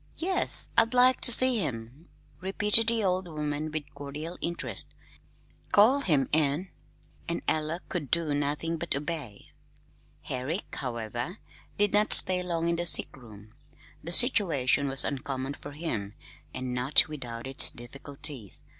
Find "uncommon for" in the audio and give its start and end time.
15.05-15.73